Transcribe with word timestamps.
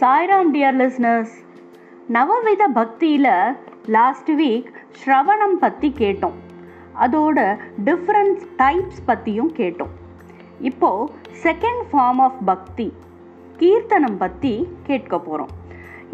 Sairam 0.00 0.50
dear 0.54 0.76
listeners 0.80 1.32
நவவித 2.14 2.62
பக்தியில் 2.76 3.30
last 3.94 4.30
week 4.40 4.68
ஸ்ரவணம் 4.98 5.56
பற்றி 5.62 5.88
கேட்டோம். 6.00 6.36
அதோட 7.04 7.38
டிஃப்ரெண்ட் 7.88 8.42
டைப்ஸ் 8.60 9.00
பற்றியும் 9.08 9.50
கேட்டோம். 9.60 9.94
இப்போது 10.70 11.08
செகண்ட் 11.44 11.82
ஃபார்ம் 11.90 12.20
ஆஃப் 12.26 12.38
பக்தி 12.50 12.86
கீர்த்தனம் 13.62 14.18
பற்றி 14.22 14.52
கேட்க 14.90 15.12
போகிறோம் 15.26 15.52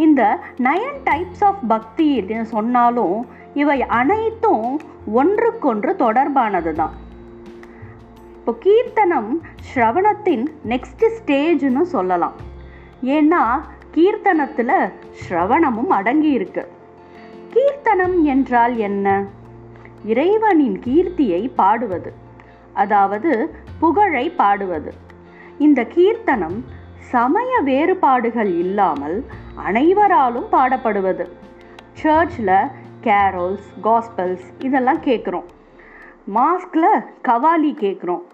இந்த 0.07 0.23
நயன் 0.69 1.03
டைப்ஸ் 1.11 1.45
ஆஃப் 1.51 1.63
பக்தி 1.75 2.09
சொன்னாலும் 2.55 3.19
இவை 3.63 3.79
அனைத்தும் 4.01 4.67
ஒன்றுக்கொன்று 5.21 5.95
தொடர்பானது 6.05 6.75
தான் 6.81 6.97
இப்போ 8.39 8.55
கீர்த்தனம் 8.67 9.31
ஸ்ரவணத்தின் 9.69 10.47
நெக்ஸ்ட் 10.75 11.07
ஸ்டேஜ்னு 11.21 11.85
சொல்லலாம். 11.97 12.37
ஏன்னா 13.15 13.41
கீர்த்தனத்தில் 13.95 14.77
ஸ்ரவணமும் 15.21 15.93
அடங்கி 15.99 16.31
இருக்கு. 16.31 16.65
கீர்த்தனம் 17.51 18.17
என்றால் 18.25 18.77
என்ன? 18.77 19.07
இறைவனின் 20.05 20.79
கீர்த்தியை 20.87 21.43
பாடுவது 21.55 22.13
அதாவது 22.73 23.33
புகழை 23.79 24.31
பாடுவது. 24.31 24.93
இந்த 25.59 25.81
கீர்த்தனம் 25.95 26.59
சமய 27.11 27.51
வேறுபாடுகள் 27.61 28.53
இல்லாமல் 28.59 29.17
அனைவராலும் 29.55 30.49
பாடப்படுவது. 30.53 31.25
சர்ச்சில் 31.93 32.57
கேரோல்ஸ் 33.03 33.69
காஸ்பல்ஸ் 33.83 34.47
இதெல்லாம் 34.59 35.03
கேட்குறோம் 35.03 35.49
மாஸ்கில் 36.35 36.93
கவாலி 37.29 37.73
கேட்குறோம் 37.83 38.25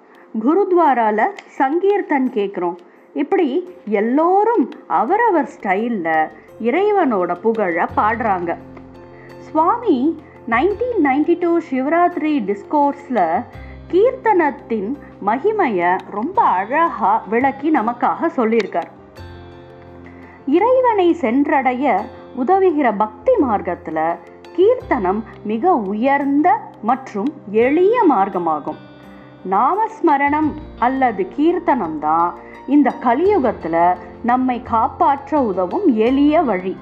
குருத்வாராவில் 0.42 1.34
சங்கீர்த்தன் 1.58 2.28
கேட்குறோம் 2.34 2.78
இப்படி 3.14 3.74
எல்லோரும் 3.86 4.70
அவரவர் 4.86 5.48
ஸ்டைலில் 5.60 6.28
இறைவனோட 6.62 7.40
புகழை 7.40 7.84
பாடுறாங்க. 7.96 8.56
Swami 9.38 10.22
nineteen 10.48 11.00
ninety 11.02 11.38
two 11.38 11.58
Shivaratri 11.70 12.32
டிஸ்கோர்ஸில் 12.48 13.44
கீர்த்தனத்தின் 13.92 14.96
மகிமையை 15.26 15.98
ரொம்ப 16.10 16.42
அழகாக 16.42 17.22
விளக்கி 17.28 17.70
நமக்காக 17.70 18.30
சொல்லியிருக்கார். 18.36 18.90
இறைவனை 20.46 21.12
சென்றடைய 21.12 22.04
உதவுகிற 22.36 22.94
பக்தி 22.96 23.36
மார்க்கத்தில் 23.36 24.18
கீர்த்தனம் 24.56 25.24
மிக 25.44 25.74
உயர்ந்த 25.74 26.60
மற்றும் 26.82 27.32
எளிய 27.50 28.04
மார்க்கமாகும். 28.10 28.76
நாமஸ்மரணம் 29.50 30.50
அல்லது 30.78 31.28
கீர்த்தனம் 31.28 31.98
தான் 31.98 32.38
இந்த 32.76 32.88
கலியுகத்தில் 33.04 33.82
நம்மை 34.22 34.56
காப்பாற்ற 34.62 35.40
உதவும் 35.50 35.86
எளிய 36.08 36.42
வழி. 36.42 36.74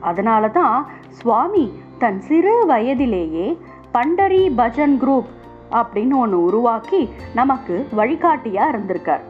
அதனால 0.00 0.48
தான் 0.48 0.86
சுவாமி 1.08 1.64
தன் 1.98 2.20
சிறு 2.20 2.54
வயதிலேயே 2.66 3.46
பண்டரி 3.94 4.42
பஜன் 4.60 4.96
குரூப் 5.02 5.30
அப்படின்னு 5.72 6.16
ஒன்று 6.16 6.38
உருவாக்கி 6.42 7.00
நமக்கு 7.34 7.74
வழிகாட்டியாக 7.92 8.72
இருந்திருக்கார். 8.72 9.24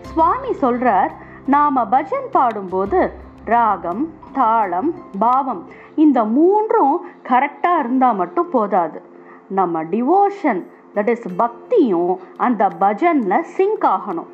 சுவாமி 0.00 0.52
சொல்கிறார் 0.52 1.12
நாம் 1.46 1.78
பஜன் 1.92 2.28
பாடும்போது 2.30 3.00
ராகம் 3.44 4.04
தாளம் 4.32 4.90
பாவம் 5.18 5.62
இந்த 5.94 6.24
மூன்றும் 6.36 6.96
கரெக்டாக 7.28 7.78
இருந்தால் 7.78 8.16
மட்டும் 8.16 8.50
போதாது. 8.50 9.00
நம்ம 9.48 9.84
டிவோஷன் 9.84 10.62
தட் 10.94 11.10
இஸ் 11.14 11.26
பக்தியும் 11.36 12.12
அந்த 12.36 12.68
பஜனில் 12.80 13.50
சிங்க் 13.56 13.86
ஆகணும். 13.96 14.30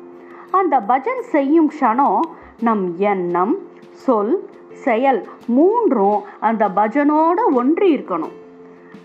அந்த 0.51 0.79
பஜன் 0.79 1.21
செய்யும் 1.31 1.71
க்ஷணம் 1.71 2.19
நம் 2.59 2.97
எண்ணம் 2.97 3.57
சொல் 3.91 4.49
செயல் 4.71 5.27
மூன்றும் 5.47 6.23
அந்த 6.39 6.69
பஜனோட 6.69 7.39
ஒன்றி 7.51 7.97
இருக்கணும். 7.97 8.31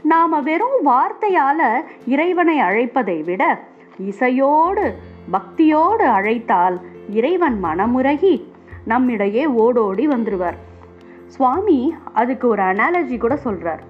நாம் 0.02 0.42
வெறும் 0.42 0.78
வார்த்தையால் 0.84 1.84
இறைவனை 2.06 2.58
அழைப்பதை 2.58 3.22
விட 3.22 3.60
இசையோடு 4.04 4.94
பக்தியோடு 5.32 6.04
அழைத்தால் 6.04 6.80
இறைவன் 7.10 7.64
மனமுருகி 7.64 8.48
நம்மிடையே 8.84 9.46
ஓடோடி 9.46 10.08
வந்துடுவார் 10.08 10.54
சுவாமி 11.26 11.94
அதுக்கு 12.12 12.48
ஒரு 12.48 12.62
அனாலஜி 12.62 13.18
கூட 13.18 13.36
சொல்கிறார் 13.36 13.82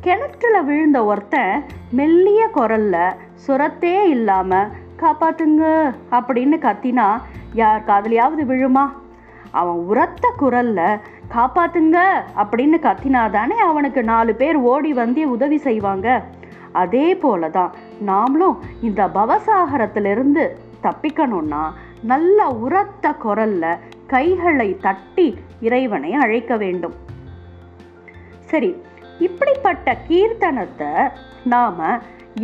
கிணற்றுல 0.00 0.64
விழுந்த 0.64 1.04
ஒருத்தன் 1.04 1.64
மெல்லிய 1.90 2.48
குரல்ல 2.54 3.14
சுரத்தே 3.46 4.02
இல்லாமல் 4.08 4.72
காப்பாற்றுங்க 5.04 5.64
அப்படின்னு 6.18 6.58
கத்தினா 6.66 7.06
யார் 7.60 7.86
காதலியாவது 7.88 8.44
விழுமா? 8.50 8.84
அவன் 9.60 9.80
உரத்த 9.90 10.26
குரல்ல 10.40 10.80
காப்பாத்துங்க 11.34 11.98
அப்படின்னு 12.42 12.78
கத்தினாதானே 12.86 13.56
அவனுக்கு 13.70 14.00
நாலு 14.12 14.32
பேர் 14.34 14.58
ஓடி 14.72 14.92
வந்து 15.00 15.22
உதவி 15.30 15.58
செய்வாங்க. 15.66 16.08
அதே 16.82 17.08
போல 17.22 17.48
தான் 17.56 17.72
நாமளும் 18.06 18.58
இந்த 18.88 19.02
பவசாகரத்திலிருந்து 19.16 20.44
தப்பிக்கணும்னா 20.86 21.62
நல்ல 22.12 22.46
உரத்த 22.64 23.14
குரல்ல 23.24 23.64
கைகளை 24.06 24.68
தட்டி 24.86 25.26
இறைவனை 25.60 26.12
அழைக்க 26.22 26.56
வேண்டும். 26.62 26.96
சரி 28.50 28.70
இப்படிப்பட்ட 29.26 29.96
கீர்த்தனத்தை 30.08 30.92
நாம 31.52 31.98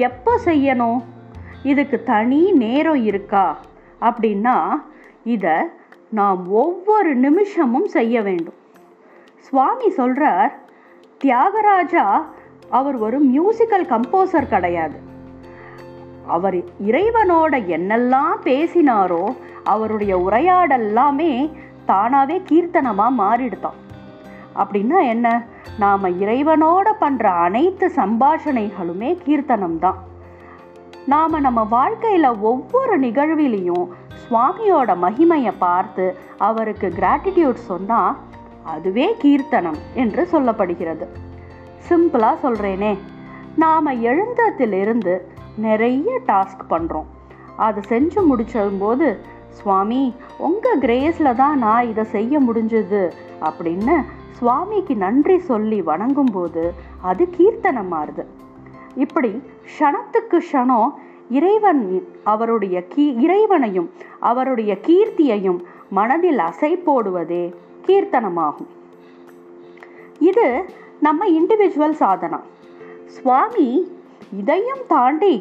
எப்போ 0.09 0.33
செய்யணும்? 0.45 1.01
இதுக்கு 1.63 2.03
தனி 2.03 2.53
நேரம் 2.53 3.05
இருக்கா? 3.05 3.59
அப்படின்னா 4.01 4.67
இதை 5.25 5.53
நாம் 6.09 6.51
ஒவ்வொரு 6.51 7.15
நிமிஷமும் 7.15 7.87
செய்ய 7.87 8.23
வேண்டும். 8.23 8.55
சுவாமி 9.39 9.91
சொல்கிறார் 9.91 10.59
தியாகராஜா 11.25 12.25
அவர் 12.71 12.97
ஒரு 12.97 13.25
மியூசிக்கல் 13.25 13.85
கம்போசர் 13.85 14.49
கிடையாது. 14.49 14.97
அவர் 16.27 16.57
இறைவனோட 16.87 17.63
என்னெல்லாம் 17.67 18.35
பேசினாரோ 18.45 19.37
அவருடைய 19.65 20.17
உரையாடல்லாமே 20.17 21.51
தானாகவே 21.87 22.43
கீர்த்தனமாக 22.49 23.15
மாறிடுதான். 23.19 23.79
அப்படின்னா 24.57 25.09
என்ன? 25.09 25.45
நாம் 25.79 26.05
இறைவனோட 26.05 26.91
பண்ணுற 27.01 27.23
அனைத்து 27.23 27.93
சம்பாஷணைகளுமே 27.97 29.19
கீர்த்தனம் 29.25 29.79
தான் 29.79 30.17
நாம் 31.09 31.41
நம்ம 31.41 31.65
வாழ்க்கையில் 31.65 32.31
ஒவ்வொரு 32.41 32.99
நிகழ்விலையும் 32.99 33.87
சுவாமியோட 34.23 34.97
மகிமையை 34.97 35.53
பார்த்து 35.59 36.17
அவருக்கு 36.39 36.89
கிராட்டிடியூட் 36.89 37.61
சொன்னால் 37.67 38.17
அதுவே 38.65 39.17
கீர்த்தனம் 39.19 39.79
என்று 39.95 40.29
சொல்லப்படுகிறது. 40.33 41.07
சிம்பிளாக 41.89 42.37
சொல்கிறேனே 42.43 42.99
நாம் 43.57 43.87
எழுந்ததிலிருந்து 43.87 45.21
நிறைய 45.57 46.21
டாஸ்க் 46.27 46.65
பண்ணுறோம் 46.71 47.05
அதை 47.57 47.83
செஞ்சு 47.89 48.21
முடிச்சபோது 48.31 49.17
சுவாமி 49.51 50.15
உங்கள் 50.39 50.79
கிரேஸில் 50.79 51.35
தான் 51.35 51.59
நான் 51.59 51.89
இதை 51.89 52.05
செய்ய 52.05 52.41
முடிஞ்சது 52.41 53.11
அப்படின்னு 53.41 53.97
சுவாமிக்கு 54.39 54.97
நன்றி 54.97 55.39
சொல்லி 55.39 55.83
வணங்கும்போது 55.83 56.73
அது 57.03 57.29
கீர்த்தனம் 57.31 57.95
மாறுது 57.95 58.25
இப்படி 59.05 59.31
க்ஷணத்துக்கு 59.73 60.39
க்ஷணம் 60.47 60.91
இறைவன் 61.39 61.83
அவருடைய 62.33 62.77
கீ 62.93 63.05
இறைவனையும் 63.25 63.89
அவருடைய 64.31 64.73
கீர்த்தியையும் 64.87 65.61
மனதில் 65.99 66.41
அசை 66.49 66.73
போடுவதே 66.87 67.45
கீர்த்தனமாகும். 67.87 68.71
இது 70.31 70.47
நம்ம 71.07 71.29
இண்டிவிஜுவல் 71.39 71.97
சாதனம். 72.03 72.47
சுவாமி 73.17 73.69
இதையும் 74.41 74.83
தாண்டி 74.95 75.35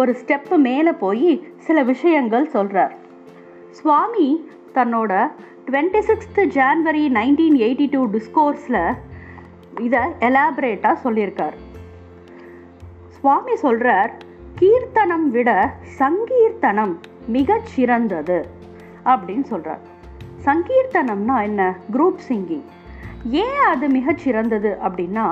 ஒரு 0.00 0.12
ஸ்டெப்பு 0.20 0.56
மேலே 0.66 0.92
போய் 1.04 1.32
சில 1.66 1.82
விஷயங்கள் 1.92 2.52
சொல்கிறார் 2.54 2.94
சுவாமி 3.78 4.28
தன்னோட 4.74 5.12
twenty 5.66 6.00
sixth 6.10 6.42
January 6.58 7.04
nineteen 7.18 7.58
eighty 7.66 7.86
two 7.94 8.02
டிஸ்கோர்ஸில் 8.14 8.82
இதை 9.86 10.02
எலாபரேட்டாக 10.28 10.96
சொல்லியிருக்கார். 11.04 11.56
சுவாமி 13.20 13.56
சொல்கிறார் 13.56 14.12
கீர்த்தனம் 14.58 15.28
விட 15.30 15.50
சங்கீர்த்தனம் 15.98 16.92
மிகச் 17.26 17.66
சிறந்தது 17.66 18.38
அப்படின்னு 19.04 19.42
சொல்கிறார் 19.42 19.82
சங்கீர்த்தனம்னா 20.44 21.42
என்ன? 21.42 21.62
குரூப் 21.92 22.20
சிங்கிங் 22.28 22.66
ஏன் 23.30 23.60
அது 23.66 23.88
மிகச் 23.88 24.18
சிறந்தது 24.18 24.78
அப்படின்னா 24.84 25.26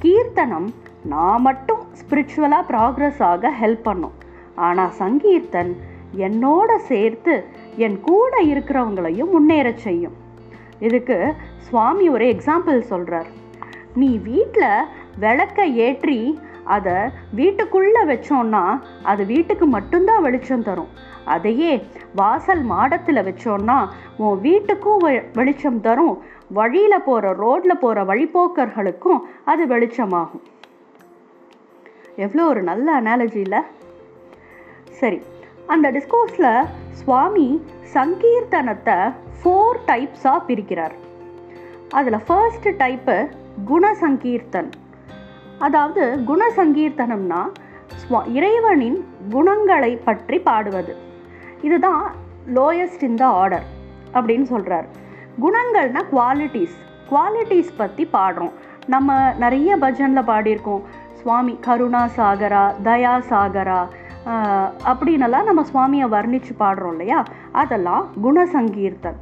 கீர்த்தனம் 0.00 0.74
நான் 1.04 1.40
மட்டும் 1.40 1.82
ஸ்பிரிச்சுவலாக 2.00 2.68
ப்ராக்ரஸ் 2.68 3.22
ஆக 3.22 3.52
ஹெல்ப் 3.60 3.82
பண்ணும். 3.82 4.12
ஆனால் 4.54 4.92
சங்கீர்த்தன் 4.98 5.72
என்னோட 6.16 6.76
சேர்த்து 6.76 7.44
என் 7.76 8.00
கூட 8.00 8.42
இருக்கிறவங்களையும் 8.42 9.34
முன்னேறச் 9.36 9.84
செய்யும். 9.86 10.16
இதுக்கு 10.78 11.34
சுவாமி 11.58 12.08
ஒரு 12.08 12.24
எக்ஸாம்பிள் 12.24 12.80
சொல்கிறார் 12.80 13.26
நீ 13.94 14.18
வீட்டில் 14.18 14.86
விளக்க 15.18 15.66
ஏற்றி 15.66 16.38
அதை 16.64 16.92
வீட்டுக்குள்ளே 17.34 18.00
வச்சோன்னா 18.00 18.80
அது 19.02 19.24
வீட்டுக்கு 19.24 19.66
மட்டும்தான் 19.66 20.22
வெளிச்சம் 20.22 20.62
தரும். 20.62 20.88
அதையே 21.24 21.86
வாசல் 22.14 22.62
மாடத்தில் 22.62 23.16
வச்சோன்னா 23.16 23.88
உன் 24.16 24.42
வீட்டுக்கும் 24.42 24.96
வெ- 25.00 25.24
வெளிச்சம் 25.32 25.80
தரும். 25.80 26.22
வழியில் 26.50 27.02
போகிற 27.04 27.32
ரோட்டில் 27.32 27.76
போகிற 27.76 28.04
வழிப்போக்கர்களுக்கும் 28.04 29.20
அது 29.44 29.66
வெளிச்சமாகும். 29.66 30.42
எவ்வளோ 32.16 32.46
ஒரு 32.46 32.62
நல்ல 32.62 33.00
அனாலஜி 33.00 33.36
இல்லை? 33.36 33.60
சரி 34.90 35.22
அந்த 35.66 35.92
டிஸ்கோர்ஸில் 35.92 36.64
சுவாமி 36.90 37.62
சங்கீர்த்தனத்தை 37.94 39.12
ஃபோர் 39.44 39.76
டைப்ஸாக 39.86 40.42
பிரிக்கிறார். 40.48 40.92
அதில் 41.90 42.18
ஃபர்ஸ்ட் 42.26 42.68
டைப்பு 42.68 43.28
குணசங்கீர்த்தன். 43.66 44.70
அதாவது 45.62 46.02
குணசங்கீர்த்தனம்னா 46.26 47.40
ஸ்வா- 48.02 48.26
இறைவனின் 48.32 48.98
குணங்களை 49.30 49.96
பற்றி 49.96 50.38
பாடுவது. 50.40 50.92
இதுதான் 51.62 52.04
லோயஸ்ட் 52.54 53.02
இன் 53.02 53.14
த 53.14 53.26
ஆர்டர் 53.34 53.66
அப்படின்னு 54.14 54.42
சொல்கிறார் 54.42 54.86
குணங்கள்னா 55.40 56.02
குவாலிட்டிஸ் 56.12 56.76
குவாலிட்டிஸ் 57.10 57.76
பற்றி 57.76 58.08
பாடுறோம். 58.12 58.54
நம்ம 58.86 59.08
நிறைய 59.38 59.76
பஜனில் 59.76 60.28
பாடியிருக்கோம். 60.28 60.82
சுவாமி 61.14 61.58
கருணா 61.60 62.08
சாகரா 62.16 62.64
தயா 62.82 63.18
சாகரா 63.30 63.80
ஆஹ், 64.26 64.70
அப்படின்னெல்லாம் 64.84 65.44
நம்ம 65.44 65.62
சுவாமியை 65.64 66.08
வர்ணித்து 66.08 66.52
பாடுறோம் 66.58 66.90
இல்லையா? 66.90 67.20
அதெல்லாம் 67.52 68.10
குணசங்கீர்த்தன். 68.22 69.18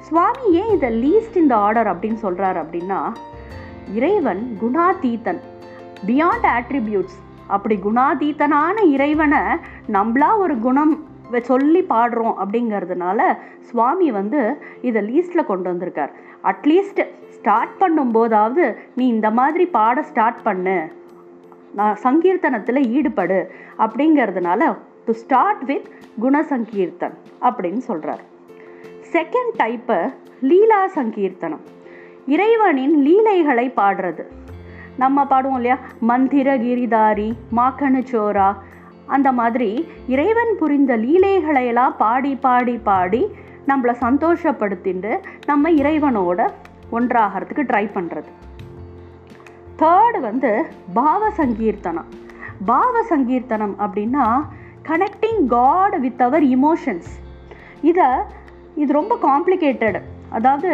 சுவாமி 0.00 0.44
ஏன் 0.52 0.70
இதை 0.70 0.90
லீஸ்ட் 1.02 1.36
இந்த 1.36 1.56
ஆர்டர் 1.56 1.86
அப்படின்னு 1.86 2.14
சொல்கிறார் 2.14 2.58
அப்படின்னா 2.62 3.00
இறைவன் 3.94 4.58
குணாதீத்தன் 4.62 5.40
பியாண்ட் 6.06 6.46
ஆட்ரிபியூட்ஸ் 6.58 7.18
அப்படி 7.46 7.78
குணாதீதனான 7.84 8.90
இறைவனை 8.90 9.38
நம்மளா 9.92 10.36
ஒரு 10.36 10.58
குணம் 10.58 11.04
வ- 11.32 11.40
சொல்லி 11.40 11.82
பாடுறோம் 11.82 12.34
அப்படிங்கிறதுனால 12.44 13.38
சுவாமி 13.60 14.10
வந்து 14.10 14.62
இதை 14.82 15.02
லீஸ்டில் 15.02 15.44
கொண்டு 15.44 15.68
வந்திருக்கார். 15.68 16.12
அட்லீஸ்ட் 16.44 17.06
ஸ்டார்ட் 17.30 17.80
பண்ணும்போதாவது 17.80 18.76
நீ 18.96 19.06
இந்த 19.06 19.30
மாதிரி 19.30 19.66
பாட 19.66 20.02
ஸ்டார்ட் 20.02 20.42
பண்ணு. 20.42 20.92
நான் 21.74 21.98
சங்கீர்த்தனத்தில் 22.02 22.86
ஈடுபடு 22.86 23.50
அப்படிங்கிறதுனால 23.78 24.76
டு 25.04 25.12
ஸ்டார்ட் 25.12 25.64
வித் 25.64 25.88
குணசங்கீர்த்தன் 26.22 27.14
அப்படின்னு 27.40 27.76
சொல்கிறார் 27.76 28.20
செகண்ட் 29.12 29.58
டைப்பு 29.58 30.14
லீலா 30.40 30.86
சங்கீர்த்தனம். 30.86 31.60
இறைவனின் 32.26 33.02
லீலைகளை 33.02 33.72
பாடுறது. 33.76 34.24
நம்ம 34.98 35.24
பாடுவோம் 35.24 35.56
இல்லையா? 35.56 35.76
மந்திர 36.00 36.56
கிரிதாரி 36.56 37.28
மாக்கணுச்சோரா 37.56 38.48
அந்த 39.06 39.28
மாதிரி 39.32 39.68
இறைவன் 40.06 40.52
புரிந்த 40.58 40.96
லீலைகளை 40.96 41.66
எல்லாம் 41.66 41.94
பாடி 41.96 42.34
பாடி 42.36 42.76
பாடி 42.78 43.22
நம்மளை 43.68 43.94
சந்தோஷப்படுத்திட்டு 44.00 45.12
நம்ம 45.46 45.70
இறைவனோட 45.70 46.40
ஒன்றாகிறதுக்கு 46.92 47.62
ட்ரை 47.62 47.84
பண்ணுறது 47.94 48.30
தேர்டு 49.76 50.20
வந்து 50.20 50.50
பாவ 50.94 51.30
சங்கீர்த்தனம் 51.36 52.08
பாவ 52.66 53.02
சங்கீர்த்தனம் 53.10 53.74
அப்படின்னா 53.78 54.24
connecting 54.88 55.42
God 55.46 55.96
with 56.00 56.22
our 56.22 56.44
emotions 56.48 57.10
இதை 57.82 58.08
இது 58.74 58.90
ரொம்ப 58.92 59.14
காம்ப்ளிகேட்டட் 59.22 59.98
அதாவது 60.30 60.72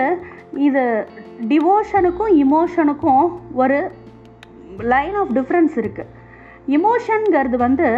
இது 0.60 0.82
டிவோஷனுக்கும் 1.48 2.32
இமோஷனுக்கும் 2.36 3.24
ஒரு 3.54 3.78
லைன் 4.78 5.14
ஆஃப் 5.14 5.32
டிஃப்ரென்ஸ் 5.38 5.74
இருக்குது 5.82 6.12
இமோஷனுங்கிறது 6.76 7.56
வந்து 7.56 7.88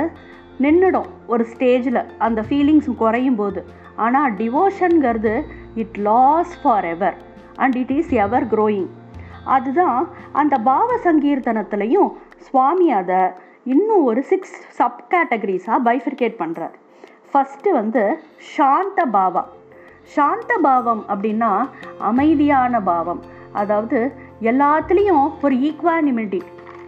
நின்றுடும் 0.64 1.08
ஒரு 1.26 1.46
ஸ்டேஜில் 1.52 2.00
அந்த 2.18 2.42
ஃபீலிங்ஸ் 2.48 2.90
குறையும் 2.96 3.36
போது. 3.36 3.64
ஆனால் 3.96 4.34
டிவோஷனுங்கிறது 4.34 5.34
it 5.74 5.96
lasts 5.96 6.54
forever 6.84 7.16
and 7.56 7.76
it 7.76 7.90
is 7.90 8.12
ever 8.24 8.46
growing 8.54 8.88
அதுதான் 9.44 10.08
அந்த 10.32 10.56
பாவ 10.56 10.96
சங்கீர்த்தனத்துலேயும் 11.04 12.10
சுவாமி 12.48 12.90
அதை 12.90 13.20
இன்னும் 13.64 14.04
ஒரு 14.04 14.22
சிக்ஸ் 14.22 14.56
சப் 14.78 15.04
கேட்டகரிஸாக 15.14 15.78
பைஃபிரிகேட் 15.84 16.36
பண்ணுறார் 16.42 16.74
ஃபஸ்ட்டு 17.32 17.70
வந்து 17.70 18.02
சாந்த 18.56 19.04
பாவா 19.16 19.44
சாந்த 20.16 20.52
பாவம் 20.62 21.04
அப்படின்னா 21.08 21.52
அமைதியான 21.98 22.80
பாவம். 22.80 23.22
அதாவது 23.52 23.98
எல்லாத்துலேயும் 24.40 25.26
ஒரு 25.42 25.54
ஈக்குவானிமிட்டி 25.68 26.40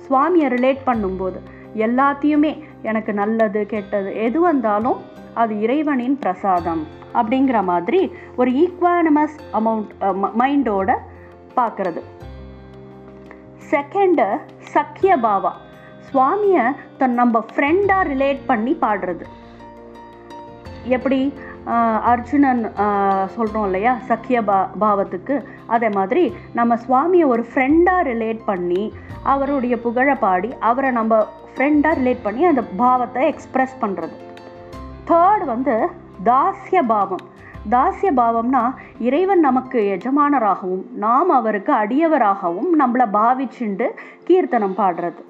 சுவாமியை 0.09 0.49
ரிலேட் 0.57 0.83
பண்ணும்போது 0.89 1.39
எல்லாத்தையுமே 1.87 2.53
எனக்கு 2.89 3.13
நல்லது 3.21 3.61
கெட்டது 3.73 4.11
எது 4.27 4.39
வந்தாலும் 4.41 5.01
அது 5.43 5.55
இறைவனின் 5.65 6.19
பிரசாதம் 6.25 6.83
அப்படிங்கிற 7.19 7.59
மாதிரி 7.71 8.01
ஒரு 8.41 8.51
ஈக்குவானமஸ் 8.65 9.37
அமௌண்ட் 9.59 9.91
மைண்டோட 10.41 10.91
பார்க்குறது. 11.59 12.01
செகண்டு 13.71 14.27
சக்கிய 14.75 15.13
பாவா. 15.25 15.53
சுவாமியை 16.11 16.65
தன் 17.01 17.17
நம்ம 17.21 17.45
ஃப்ரெண்டாக 17.53 18.09
ரிலேட் 18.13 18.41
பண்ணி 18.51 18.73
பாடுறது. 18.85 19.25
எப்படி? 20.97 21.21
அர்ஜுனன் 22.13 22.63
சொல்கிறோம் 23.35 23.67
இல்லையா? 23.69 23.93
சக்கிய 24.11 24.39
பா 24.51 24.59
பாவத்துக்கு. 24.83 25.37
அதே 25.75 25.89
மாதிரி 25.97 26.25
நம்ம 26.59 26.79
சுவாமியை 26.85 27.27
ஒரு 27.35 27.43
ஃப்ரெண்டாக 27.51 28.07
ரிலேட் 28.11 28.41
பண்ணி 28.51 28.83
அவருடைய 29.23 29.79
புகழை 29.79 30.15
பாடி 30.15 30.55
அவரை 30.61 30.91
நம்ம 30.91 31.27
ஃப்ரெண்டாக 31.55 31.99
ரிலேட் 31.99 32.23
பண்ணி 32.23 32.45
அந்த 32.45 32.63
பாவத்தை 32.63 33.35
எக்ஸ்ப்ரெஸ் 33.35 33.75
பண்ணுறது 33.81 34.13
தேர்ட் 35.07 35.45
வந்து 35.45 35.89
தாஸ்ய 36.25 36.83
பாவம். 36.87 37.21
தாஸ்ய 37.71 38.11
பாவம்னா 38.17 38.75
இறைவன் 38.99 39.41
நமக்கு 39.41 39.99
எஜமானராகவும் 39.99 40.85
நாம் 40.93 41.31
அவருக்கு 41.31 41.73
அடியவராகவும் 41.73 42.71
நம்மளை 42.79 43.07
பாவிச்சுண்டு 43.13 43.89
கீர்த்தனம் 44.25 44.77
பாடுறது. 44.77 45.21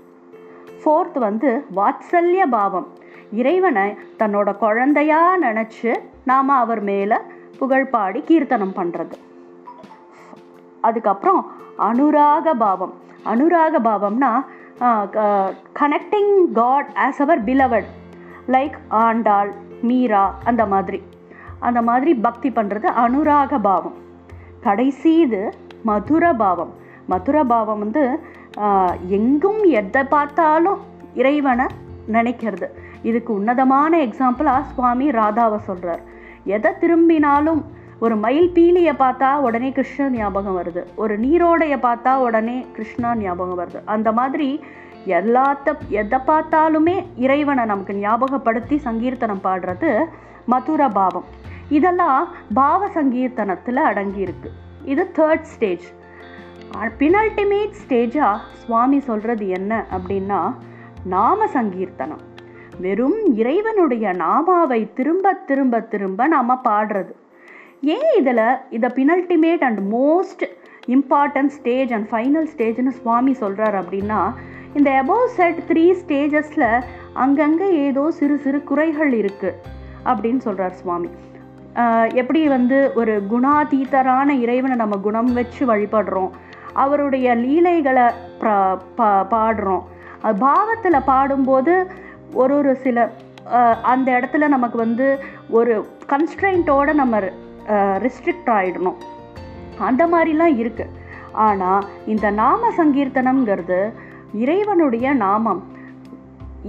ஃபோர்த் 0.85 1.19
வந்து 1.19 1.65
வாத்சல்ய 1.77 2.47
பாவம். 2.51 2.87
இறைவனை 3.33 3.99
தன்னோட 4.19 4.57
குழந்தையா 4.57 5.39
நினச்சி 5.39 5.95
நாம் 6.25 6.49
அவர் 6.49 6.83
மேலே 6.83 7.17
புகழ் 7.59 7.87
பாடி 7.87 8.21
கீர்த்தனம் 8.21 8.77
பண்ணுறது 8.77 9.17
அதுக்கப்புறம் 10.81 11.53
அனுராக 11.87 12.53
பாவம். 12.65 12.95
அனுராக 13.33 13.81
பாவம்னா 13.89 14.33
connecting 15.81 16.35
God 16.59 16.91
as 17.05 17.21
our 17.25 17.41
beloved 17.49 17.89
like 18.55 18.77
Andal 19.05 19.51
Meera 19.89 20.25
அந்த 20.51 20.63
மாதிரி. 20.73 21.01
அந்த 21.67 21.81
மாதிரி 21.89 22.13
பக்தி 22.27 22.51
பண்ணுறது 22.59 22.89
அனுராக 23.05 23.61
பாவம். 23.69 23.97
கடைசி 24.67 25.13
இது 25.25 25.43
மதுர 25.89 26.25
பாவம். 26.43 26.73
மதுர 27.13 27.37
பாவம் 27.53 27.83
வந்து 27.85 28.05
எங்கும் 29.19 29.63
எதை 29.81 30.03
பார்த்தாலும் 30.15 30.81
இறைவனை 31.21 31.67
நினைக்கிறது. 32.15 32.69
இதுக்கு 33.09 33.31
உன்னதமான 33.39 33.93
எக்ஸாம்பிளாக 34.07 34.69
சுவாமி 34.75 35.07
ராதாவை 35.19 35.59
சொல்கிறார் 35.69 36.03
எதை 36.57 36.71
திரும்பினாலும் 36.83 37.61
ஒரு 38.05 38.17
மயில் 38.25 38.51
பீலியை 38.57 38.93
பார்த்தா 38.99 39.29
உடனே 39.47 39.69
கிருஷ்ணன் 39.77 40.17
ஞாபகம் 40.19 40.57
வருது. 40.59 40.83
ஒரு 41.03 41.15
நீரோடையை 41.25 41.79
பார்த்தா 41.87 42.13
உடனே 42.27 42.57
கிருஷ்ணா 42.75 43.11
ஞாபகம் 43.23 43.59
வருது. 43.61 43.81
அந்த 43.95 44.09
மாதிரி 44.19 44.49
எல்லாத்த 45.19 45.75
எதை 46.01 46.19
பார்த்தாலுமே 46.31 46.97
இறைவனை 47.25 47.65
நமக்கு 47.73 47.95
ஞாபகப்படுத்தி 48.05 48.77
சங்கீர்த்தனம் 48.87 49.45
பாடுறது 49.47 49.91
மதுர 50.53 50.89
பாவம். 50.99 51.29
இதெல்லாம் 51.79 52.23
பாவ 52.61 52.91
சங்கீர்த்தனத்தில் 52.99 53.81
அடங்கியிருக்கு 53.89 54.51
இது 54.93 55.03
தேர்ட் 55.19 55.47
ஸ்டேஜ் 55.55 55.87
பினல்டிமேட் 57.03 57.79
ஸ்டேஜாக 57.83 58.37
சுவாமி 58.63 58.99
சொல்கிறது 59.11 59.45
என்ன 59.59 59.73
அப்படின்னா 59.97 60.41
நாம 61.15 61.47
சங்கீர்த்தனம். 61.55 62.25
வெறும் 62.85 63.21
இறைவனுடைய 63.41 64.07
நாமாவை 64.25 64.83
திரும்ப 64.99 65.33
திரும்ப 65.49 65.81
திரும்ப 65.93 66.27
நாம் 66.35 66.61
பாடுறது. 66.69 67.13
ஏன் 67.83 68.19
இதில்? 68.19 68.45
இதை 68.71 68.91
penultimate 68.95 69.65
and 69.65 69.95
most 69.95 70.45
important 70.87 71.47
stage 71.47 71.93
and 71.93 72.09
final 72.11 72.49
ஸ்டேஜ்னு 72.57 72.89
சுவாமி 72.89 73.35
சொல்கிறார் 73.35 73.85
அப்படின்னா 73.85 74.21
இந்த 74.75 75.03
அபோவ் 75.03 75.25
செட் 75.27 75.57
த்ரீ 75.69 75.95
ஸ்டேஜஸில் 76.01 76.83
அங்கங்கே 77.13 77.85
ஏதோ 77.85 78.11
சிறு 78.11 78.39
சிறு 78.39 78.65
குறைகள் 78.65 79.13
இருக்குது 79.13 79.57
அப்படின்னு 80.05 80.39
சொல்கிறார் 80.39 80.73
சுவாமி. 80.73 81.09
எப்படி 82.15 82.49
வந்து 82.49 82.91
ஒரு 82.95 83.23
குணாதீதரான 83.31 84.29
இறைவனை 84.41 84.77
நம்ம 84.77 84.97
குணம் 84.97 85.33
வச்சு 85.33 85.67
வழிபடுறோம் 85.67 86.31
அவருடைய 86.73 87.35
லீலைகளை 87.35 88.07
பா- 88.41 89.27
பாடுறோம் 89.31 89.85
பாவத்தில் 90.39 91.05
பாடும்போது 91.05 91.75
ஒரு 92.35 92.55
ஒரு 92.55 92.77
சில 92.77 93.11
அந்த 93.83 94.13
இடத்துல 94.13 94.49
நமக்கு 94.49 94.79
வந்து 94.79 95.07
ஒரு 95.51 95.75
கன்ஸ்ட்ரெயின்ட்டோடு 96.09 96.93
நம்ம 96.93 97.21
ரிஸ்ட்ரிக்ட் 98.05 98.51
ஆகிடணும் 98.59 98.99
அந்த 99.89 100.03
மாதிரிலாம் 100.13 100.55
இருக்குது 100.63 100.95
ஆனால் 101.47 101.87
இந்த 102.13 102.27
நாம 102.43 102.71
சங்கீர்த்தனம்ங்கிறது 102.77 103.81
இறைவனுடைய 104.43 105.07
நாமம். 105.25 105.61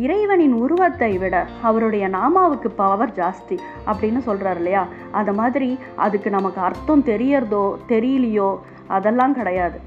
இறைவனின் 0.06 0.56
உருவத்தை 0.63 1.12
விட 1.18 1.36
அவருடைய 1.68 2.06
நாமாவுக்கு 2.15 2.70
பவர் 2.82 3.13
ஜாஸ்தி 3.20 3.56
அப்படின்னு 3.89 4.20
சொல்கிறார் 4.27 4.60
இல்லையா? 4.62 4.84
அது 5.12 5.32
மாதிரி 5.39 5.70
அதுக்கு 6.06 6.29
நமக்கு 6.38 6.60
அர்த்தம் 6.68 7.03
தெரியறதோ 7.12 7.63
தெரியலையோ 7.94 8.50
அதெல்லாம் 8.98 9.38
கிடையாது. 9.39 9.79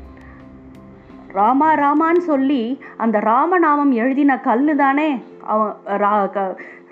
ராமா 1.38 1.68
ராமான்னு 1.82 2.22
சொல்லி 2.30 2.62
அந்த 3.04 3.18
ராமநாமம் 3.30 3.92
எழுதின 4.00 4.32
கல் 4.48 4.64
தானே 4.82 5.10
அவன் 5.52 5.72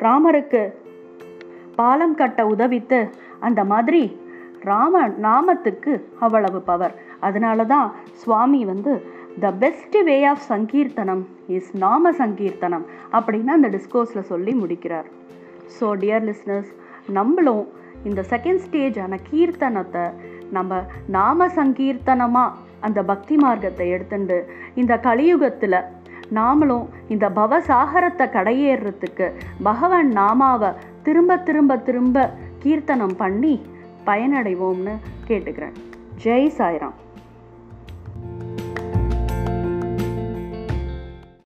ராமருக்கு 0.05 0.63
பாலம் 1.77 2.15
கட்ட 2.15 2.41
உதவித்து 2.47 3.01
அந்த 3.41 3.65
மாதிரி 3.65 4.03
ராம 4.65 5.09
நாமத்துக்கு 5.19 5.93
அவ்வளவு 6.19 6.61
பவர் 6.61 6.95
அதனால 7.21 7.65
தான் 7.65 7.89
சுவாமி 8.13 8.65
வந்து 8.65 8.93
த 9.41 9.51
பெஸ்ட் 9.53 9.97
வே 10.03 10.17
ஆஃப் 10.25 10.45
சங்கீர்த்தனம் 10.49 11.23
இஸ் 11.47 11.71
நாம 11.77 12.13
சங்கீர்த்தனம் 12.13 12.85
அப்படின்னு 13.13 13.49
அந்த 13.49 13.69
டிஸ்கோஸில் 13.69 14.29
சொல்லி 14.29 14.55
முடிக்கிறார். 14.55 15.09
ஸோ 15.79 15.87
டியர் 16.01 16.25
லிஸ்னர்ஸ் 16.25 16.73
நம்மளும் 17.09 17.65
இந்த 18.05 18.21
செகண்ட் 18.31 18.63
ஸ்டேஜான 18.67 19.19
கீர்த்தனத்தை 19.31 20.05
நம்ம 20.51 20.83
நாம 21.09 21.49
சங்கீர்த்தனமாக 21.57 22.57
அந்த 22.81 23.03
பக்தி 23.03 23.37
மார்க்கத்தை 23.37 23.87
எடுத்துண்டு 23.91 24.39
இந்த 24.75 24.97
கலியுகத்தில் 24.99 25.79
நாமளும் 26.33 26.87
இந்த 27.09 27.27
பவசாகரத்தை 27.31 28.27
கடையேறுறதுக்கு 28.29 29.27
பகவான் 29.63 30.11
நாமாவை 30.13 30.71
திரும்ப 31.03 31.39
திரும்ப 31.39 31.77
திரும்ப 31.79 32.31
கீர்த்தனம் 32.59 33.17
பண்ணி 33.17 33.61
பயனடைவோம்னு 34.07 34.95
கேட்டுக்கிறேன். 35.29 35.77
ஜெய் 36.23 36.53
சாய்ராம். 36.59 36.97